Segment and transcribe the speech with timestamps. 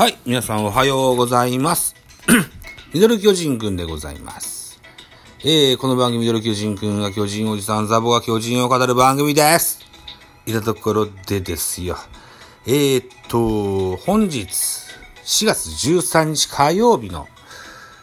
[0.00, 1.94] はい、皆さんおはようございます。
[2.94, 4.80] ミドル巨人くんでございます。
[5.40, 9.80] えー、この番組ミドル巨人くんが巨人おじさん、ザボが巨人を語る番組です。
[10.46, 11.98] いたところでですよ。
[12.66, 14.48] えーっと、本日、
[15.22, 17.28] 4月13日火曜日の、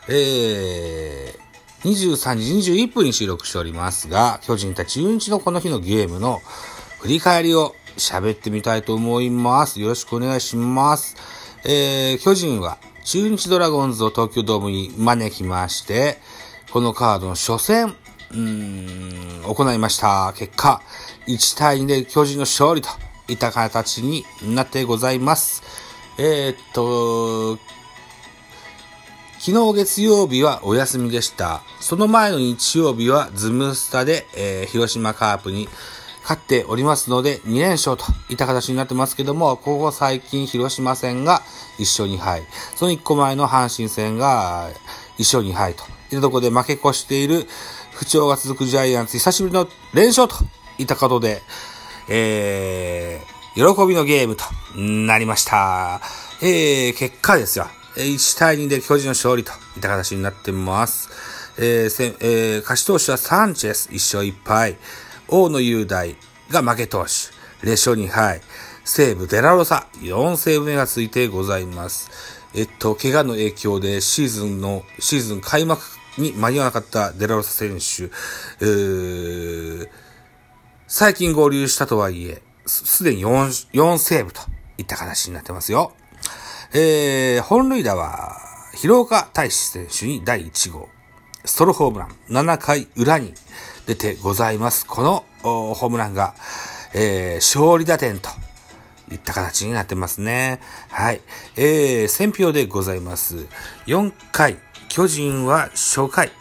[0.07, 6.43] えー、23時21分に収録しておりますが、巨人対中日のこの日のゲームの
[6.99, 9.81] 振り返りを喋ってみたいと思います。
[9.81, 11.46] よろしくお願いします。
[11.69, 16.17] えー、巨人は中日ドラゴンズを東京ドームに招きまして、
[16.71, 17.93] このカードの初戦、
[18.31, 20.33] うーん、行いました。
[20.37, 20.81] 結果、
[21.27, 22.87] 1対2で巨人の勝利と
[23.27, 25.61] いった形になってございます。
[26.17, 27.57] えー、っと、
[29.39, 31.63] 昨日月曜日はお休みでした。
[31.81, 35.67] その前の日曜日はズムスタで、えー広島カープに
[36.27, 41.41] 勝っておりますので、2連勝といった形になってますけども、ここ最近広島戦が
[41.79, 42.43] 1勝2敗。
[42.75, 44.69] その1個前の阪神戦が
[45.17, 47.47] 1勝2敗といったところで負け越している
[47.93, 50.35] 不調が続くジャイアンツ、久しぶりの連勝と
[50.77, 51.41] いったことで、
[52.09, 54.43] えー、喜びのゲームと
[54.77, 56.01] なりました。
[56.41, 57.67] えー、結果ですよ。
[57.95, 61.09] 1対2で巨人の勝利といった形になってます。
[61.57, 64.77] えーえー勝ち投手はサンチェス1勝1敗。
[65.27, 66.15] 大野雄大
[66.49, 67.35] が負け投手。
[67.65, 68.41] 0勝2敗。
[68.85, 72.09] 西武デラロサ4セーブ目がついてございます。
[72.53, 75.81] えっと、怪我の影響でシーズンの、シーズン開幕
[76.17, 79.89] に間に合わなかったデラロサ選手、うー
[80.87, 84.41] 最近合流したとはいえ、すすでに 4, 4セーブと
[84.77, 85.91] いった形になってますよ。
[86.73, 88.37] えー、本塁打は、
[88.73, 90.87] 広岡大志選手に第1号。
[91.43, 93.33] ストロホームラン、7回裏に
[93.87, 94.85] 出てございます。
[94.85, 96.35] このホームランが、
[96.93, 98.29] えー、勝利打点と
[99.09, 100.59] いった形になってますね。
[100.89, 101.21] はい。
[101.55, 103.47] えー、選票でございます。
[103.85, 104.57] 4回、
[104.89, 106.31] 巨人は初回、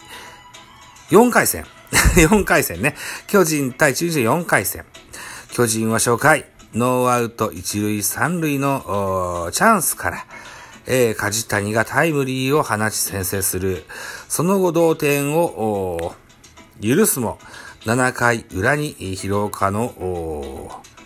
[1.10, 1.64] 4回戦。
[2.18, 2.96] 4回戦ね。
[3.28, 4.84] 巨人対中日4回戦。
[5.52, 10.26] 巨人は初回、ノーアウト1塁3塁のチャンスから、
[10.86, 13.84] えー、梶谷がタイムリーを放ち先制する。
[14.28, 16.16] その後同点を
[16.82, 17.38] 許すも、
[17.84, 20.96] 7回裏に広岡のおー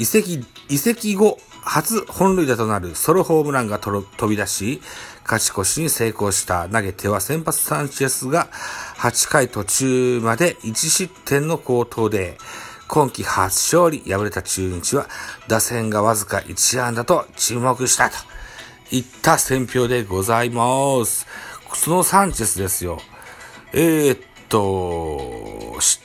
[0.00, 4.80] 移籍、移籍後、初本塁打となるソロホームランが飛び出し、
[5.24, 8.48] 勝ち越しに成功した投げては先発サンチェスが
[8.96, 12.38] 8回途中まで1失点の好投で、
[12.88, 15.06] 今季初勝利、敗れた中日は
[15.48, 18.16] 打線がわずか1安打と注目したと
[18.90, 21.26] いった選評でございます。
[21.74, 23.00] そのサンチェスですよ。
[23.74, 24.20] えー、っ
[24.50, 26.02] と、失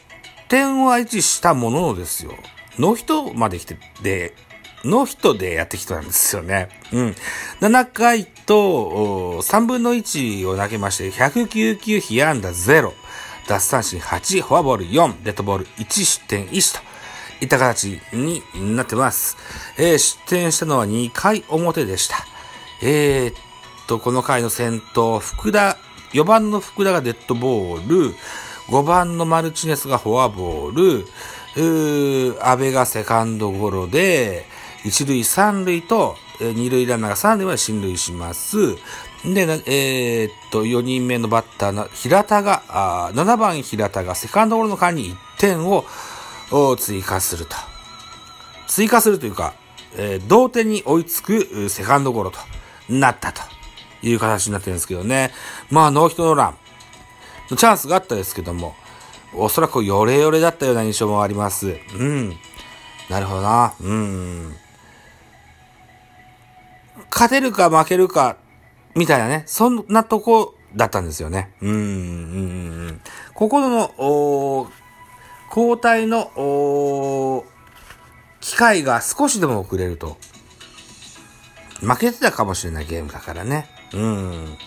[0.47, 2.33] 点は維持したもののですよ。
[2.79, 4.33] ノーヒットまで来て、で、
[4.85, 6.69] ノーヒットでやってきたんですよね。
[6.93, 7.15] うん。
[7.59, 12.93] 7回と、3分の1を投げまして、109球被安打0、
[13.47, 16.83] 奪三振8、フォアボール4、デッドボール1失点1と
[17.41, 18.43] いった形に
[18.75, 19.37] なってます。
[19.77, 22.17] えー失点したのは2回表でした。
[22.81, 23.35] えー、っ
[23.87, 25.77] と、この回の先頭、福田、
[26.15, 28.15] 4番の福田がデッドボール、
[28.67, 31.05] 5番のマルチネスがフォアボール、
[31.57, 34.45] うー安倍がセカンドゴロで、
[34.85, 38.75] 1塁3塁と、えー二塁ランナーが3塁まで進塁します。
[39.25, 45.83] で、えーっと、4人目のバッターの平田が、あ7番平田がセカンドゴロの間に1点を
[46.49, 47.57] お追加すると。
[48.67, 49.53] 追加するというか、
[49.97, 52.39] えー同点に追いつくセカンドゴロと
[52.87, 53.54] なったと
[54.09, 55.31] いう形になってるんですけどね。
[55.69, 56.57] まあ、ノーヒットノーラン
[57.49, 58.75] のチャンスがあったですけども、
[59.33, 61.75] おそらくヨレヨレだったような印象もあります。
[61.97, 62.29] うん。
[63.09, 63.73] なるほどな。
[63.79, 64.55] うん。
[67.11, 68.37] 勝てるか負けるか、
[68.95, 71.53] みたいなね、そんなとこだったんですよね。
[71.61, 71.81] うん、うん、う
[72.91, 73.01] ん。
[73.33, 74.67] ここの、お
[75.49, 77.45] 交代の、お
[78.39, 80.17] 機会が少しでも遅れると、
[81.81, 83.69] 負けてたかもしれないゲームだからね。
[83.93, 84.57] うん。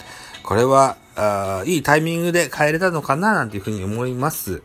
[0.43, 4.63] これは、あいいタイミングで変えれたのかななんていうふうに思います。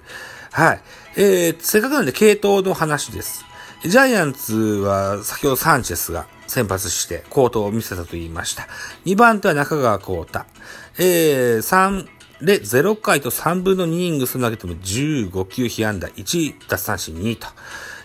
[0.52, 0.82] はい。
[1.16, 3.44] えー、せっかくなんで系統の話です。
[3.84, 8.68] ジャイアンツは先ほどサンチェスが先発してコートを見せたと言いました。
[9.06, 10.46] 2番手は中川幸太。
[11.00, 12.08] えー、3
[12.46, 17.48] で0回と3分の2イングス投げても15球被安打1奪三振2と。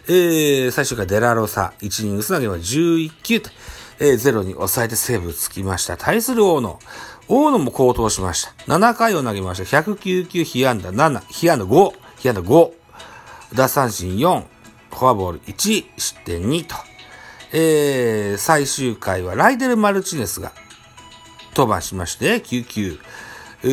[0.08, 3.50] えー、最終回デラロサ1イングス投げても11球と。
[4.00, 5.96] えー、0に抑えてセーブつきました。
[5.96, 6.78] 対する大野。
[7.28, 8.52] 大野も高騰しました。
[8.72, 9.82] 7回を投げました。
[9.82, 12.72] 109球被安打7、被安打5、被安打5、
[13.54, 14.44] 奪三振4、
[14.90, 16.74] フォアボール1、失点2と
[17.52, 20.52] えー、最終回はライデル・マルチネスが
[21.56, 22.98] 登板しまして、9球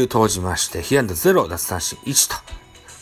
[0.07, 2.55] 投じまして、被安打0、奪三振1と、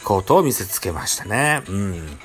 [0.04, 1.62] コートを見せつけましたね。
[1.68, 2.20] うん。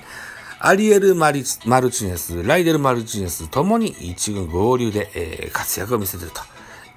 [0.61, 6.43] アリエル・マルチネス、ライデル・マルチネスともに一軍合流で、えー、活躍を見せていると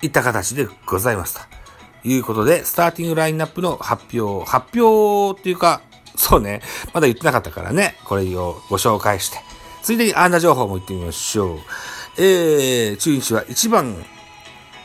[0.02, 1.62] いった形でございますと。
[2.04, 5.82] いうことで、スターティングラインナップの発表、発表っていうか、
[6.16, 6.62] そうね、
[6.94, 9.38] まだ言ってなかったからね、これをご紹介して、
[9.84, 11.60] ついでにアンダ情報も言ってみましょう。
[12.18, 13.96] えー、中日は1番、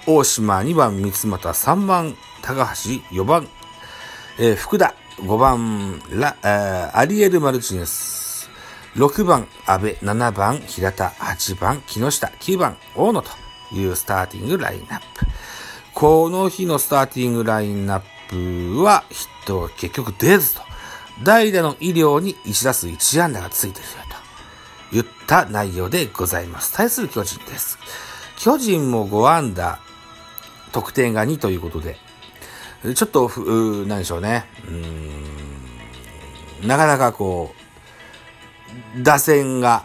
[0.06, 3.48] 大島、2番、三俣、3番、高橋、4番、
[4.38, 8.25] えー、福田、5番、ラ、えー、アリエル・マルチネス、
[8.96, 13.30] 6番、安倍、7番、平田、8番、木下、9番、大野と
[13.72, 15.26] いうスターティングラインナップ。
[15.92, 20.62] この日のスターティングラインナップはヒットが結局出ずと、
[21.22, 23.96] 代打の医療に1打数1安打がついていると
[24.92, 26.72] 言った内容でございます。
[26.72, 27.78] 対する巨人です。
[28.38, 29.78] 巨人も5安打、
[30.72, 31.98] 得点が2ということで、
[32.94, 33.30] ちょっと、
[33.86, 34.46] 何でしょうね。
[34.64, 34.74] うー
[36.64, 37.65] んなかなかこう、
[39.02, 39.84] 打線が、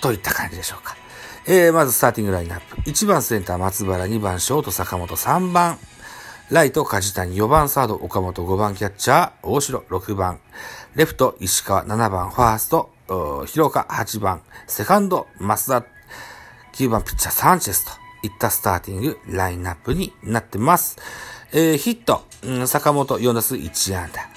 [0.00, 0.96] といった感じでしょうか。
[1.46, 2.76] えー、まずスターティングラインナップ。
[2.90, 5.78] 1番センター松原、2番ショート坂本、3番
[6.50, 10.40] ライト梶谷、4番サード岡本、5番キャッチャー大城、6番
[10.96, 12.90] レフト石川、7番ファースト
[13.46, 15.86] 広岡、8番セカンド増田、
[16.74, 17.92] 9番ピッチャーサンチェスと
[18.26, 20.98] いったスターティングラインナップになってます。
[21.52, 22.24] えー、ヒット、
[22.66, 24.28] 坂本4打数1安打。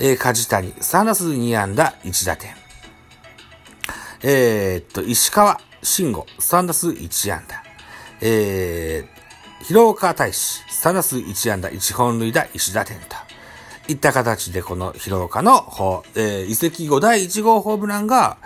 [0.00, 2.57] えー、梶谷3打数2安打1打点。
[4.22, 7.62] えー、っと、石川慎吾、3打数1安打。
[8.20, 13.16] えー、広岡大使、3打数1安打、1本塁打、1打点と。
[13.88, 18.36] いった形でこの広岡の、えー、移籍後第1号ホームランが、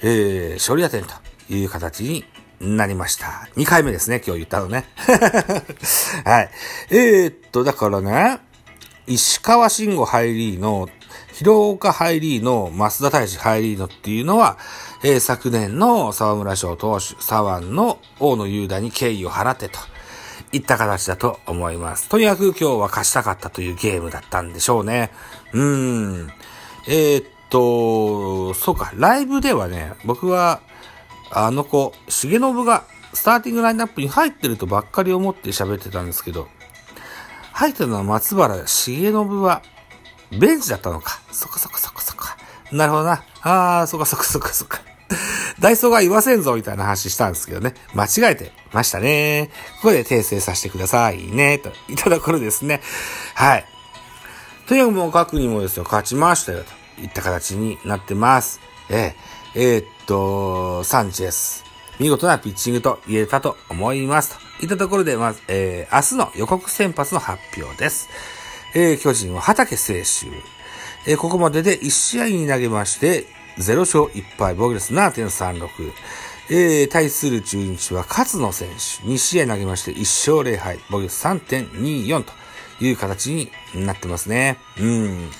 [0.00, 1.12] えー、勝利打点と
[1.52, 2.24] いう形に
[2.60, 3.48] なりました。
[3.56, 4.86] 2回目ですね、今日言ったのね。
[6.24, 6.50] はい。
[6.90, 8.38] えー、っと、だからね、
[9.06, 10.88] 石川慎吾ハイリーの、
[11.34, 14.56] 広岡ハイリーの、増田大使ハイリーのっていうのは、
[15.02, 19.78] えー、昨年の沢村賞投手、沢の大野雄太に敬意を払ってと、
[20.52, 22.08] いった形だと思います。
[22.08, 25.10] とにかく今日は勝ちたかったというゲームだったんでしょうね。
[25.52, 26.32] うーん。
[26.88, 30.60] えー、っと、そうか、ライブではね、僕は、
[31.30, 36.48] あの子、重信がスターティングラインナップに入ってるとばっかり思って喋ってたんですけど、
[37.52, 39.62] 入ってるのは松原重信は、
[40.30, 41.20] ベンチだったのか。
[41.32, 42.24] そこそこそこそこ。
[42.72, 43.22] なるほどな。
[43.42, 44.85] あー、そっかそっかそっかそっか。
[45.66, 47.74] ダイソーが言わせんぞみたいな話したんですけどね。
[47.92, 49.50] 間違えてましたね。
[49.82, 51.58] ここで訂正させてくださいね。
[51.58, 52.80] といたところですね。
[53.34, 53.64] はい。
[54.68, 56.62] とにかくもう各にもですよ、勝ちましたよ。
[56.94, 58.60] といった形になってます。
[58.90, 61.64] えー、えー、っと、サンチェス。
[61.98, 64.38] 見事なピッチングと言えたと思います。
[64.60, 68.08] といったところで、まず、えー、明日の予告先発の発表です。
[68.76, 70.28] えー、巨人は畑清修。
[71.08, 73.26] えー、ここまでで1試合に投げまして、
[73.58, 75.92] 0勝1敗、防御率7.36。
[76.48, 78.74] えー、対する中日は勝野選手、
[79.08, 82.32] 2試合投げまして1勝0敗、防御率3.24と
[82.80, 84.58] いう形になってますね。
[84.78, 85.30] うん。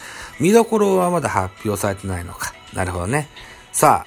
[0.41, 2.53] 見どころはまだ発表されてないのか。
[2.75, 3.29] なるほどね。
[3.73, 4.07] さ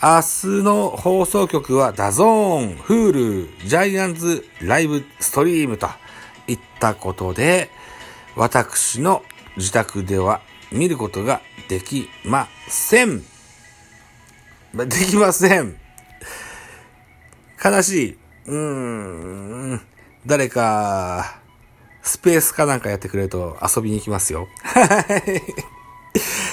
[0.00, 5.88] あ、明日の放送局は DAZN、Hulu、GIANTS LIVE STREAM と
[6.46, 7.70] いったことで、
[8.36, 9.22] 私の
[9.56, 13.37] 自宅では見ることができません。
[14.72, 15.76] まできません。
[17.64, 18.18] 悲しい。
[18.46, 19.80] うーん。
[20.26, 21.40] 誰か、
[22.02, 24.48] スペースかなんかやってくれると遊びに行きますよ。
[24.62, 25.42] はい。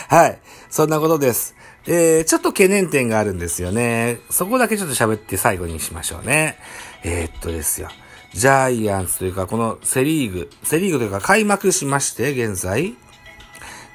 [0.08, 0.40] はい。
[0.70, 1.56] そんなことです。
[1.88, 4.20] えー、ちょっと懸念点があるんですよね。
[4.30, 6.58] そこだけちょっと喋って最後にしましょうね。
[7.04, 7.90] えー、っとですよ。
[8.34, 12.96] ジャイアンツというか、このセリーグ、セリーグというか開幕しまして、現在、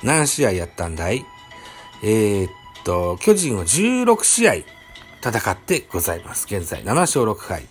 [0.03, 1.27] 何試合やったんだい？
[2.03, 2.51] えー、っ
[2.85, 4.55] と、巨人は16試合
[5.23, 6.47] 戦ってございます。
[6.47, 7.67] 現在7勝6敗。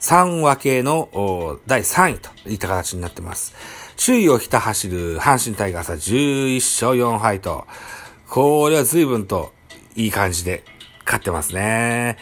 [0.00, 3.54] 3分けの第3位といった形になってます。
[4.02, 7.66] 首位をひた走る阪神タイガースは11勝4敗と、
[8.28, 9.52] これは随分と
[9.94, 10.64] いい感じで
[11.04, 12.16] 勝ってますね。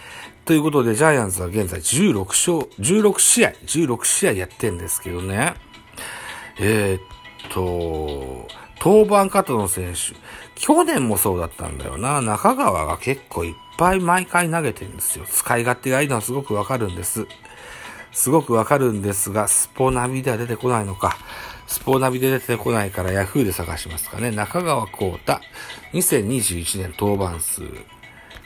[0.45, 5.55] ということで、ジャイアンツは現在16勝、16試合、16試合やってんですけどね。
[6.59, 7.01] えー、っ
[7.53, 8.49] と、
[8.81, 10.17] 登板カットの選手。
[10.55, 12.21] 去年もそうだったんだよな。
[12.21, 15.25] 中川が結構いっぱい毎回投げてるんですよ。
[15.29, 17.27] 使い勝手がいいのはすごくわかるんです。
[18.13, 21.17] すごくわかるんですが、スポナビでは出てこないのか。
[21.67, 24.31] スポナビで出てこないから Yahoo で探しますかね。
[24.31, 25.41] 中川幸太、
[25.93, 27.63] 2021年登板数。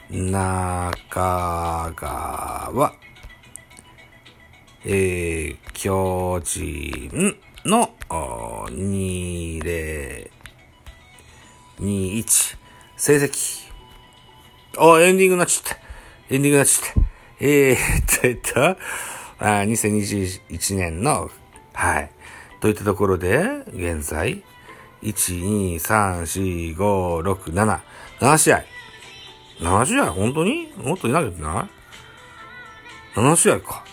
[0.09, 2.93] 中川、
[4.85, 7.92] えー、巨人の、
[11.79, 12.57] 2021、
[12.95, 13.71] 成績。
[14.77, 15.77] あ、エンディングになっちゃった。
[16.33, 17.01] エンディングになっちゃった。
[17.39, 17.77] えー、っ
[18.21, 18.77] と、えっと、
[19.39, 21.31] あ2021年の、
[21.73, 22.11] はい。
[22.59, 23.41] といったところで、
[23.73, 24.43] 現在、
[25.01, 27.79] 1、2、3、4、5、6、7、
[28.19, 28.63] 7試合。
[29.59, 31.67] 7試合本当にもっといなきゃいけな
[33.15, 33.83] い ?7 試合か。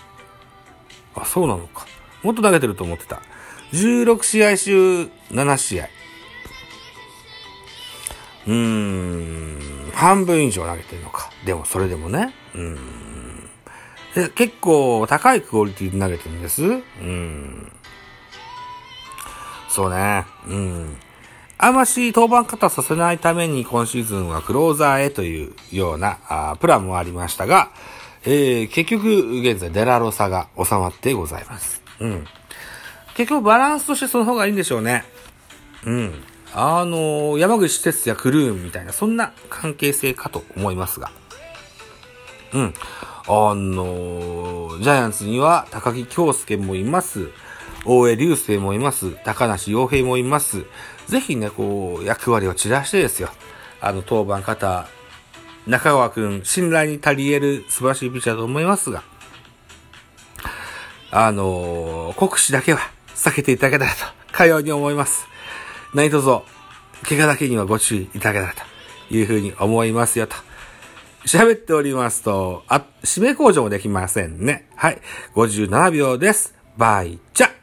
[1.14, 1.86] あ、そうなのか。
[2.22, 3.22] もっと投げてると思ってた。
[3.72, 5.88] 16試合中7試合。
[8.46, 11.30] うーん、半分以上投げてるのか。
[11.44, 12.34] でもそれでもね。
[12.54, 12.76] うん。
[14.14, 16.64] で結構高いクオリティで投げてるんです？
[16.64, 16.74] う
[17.04, 17.72] ん。
[19.68, 20.24] そうね。
[20.48, 20.96] うん。
[21.58, 27.70] あまし登板方させないために今シーズンはクローザーへというようなあプランもありましたが、
[28.24, 31.82] えー、結局現在デラロサが収まってございます。
[32.00, 32.26] うん。
[33.20, 35.04] 結局バランスとしてその方がいいんでしょうね。
[35.84, 36.14] うん。
[36.54, 41.10] あの、山口哲也クルーンみたいな、そんな関係性かと思いますが。
[42.54, 42.74] うん。
[43.28, 47.28] あの、ジャイアンツには高木京介もいます。
[47.84, 49.14] 大江流星もいます。
[49.22, 50.64] 高梨洋平もいます。
[51.06, 53.28] ぜひね、こう、役割を散らしてですよ。
[53.82, 54.88] あの、当番方、
[55.66, 59.02] 中川くん、信頼に足り得る素晴らしいピッチャーだと思いますが、
[61.10, 62.80] あの、国士だけは
[63.20, 65.26] 避けていただけたらと、かように思います。
[65.92, 66.26] 何卒、
[67.06, 68.54] 怪我だけにはご注意いただけたら
[69.08, 70.36] というふうに思いますよと。
[71.26, 74.66] 喋っておりますと、あ、指名工場もできませんね。
[74.74, 75.02] はい。
[75.34, 76.54] 57秒です。
[76.78, 77.59] バイチャ